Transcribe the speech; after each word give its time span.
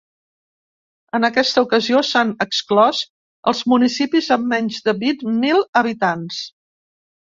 En 1.17 1.27
aquesta 1.29 1.63
ocasió, 1.65 2.01
s’han 2.13 2.33
exclòs 2.47 3.03
els 3.55 3.63
municipis 3.77 4.33
amb 4.41 4.53
menys 4.57 4.85
de 4.91 4.99
vint 5.09 5.31
mil 5.49 5.67
habitants. 5.85 6.47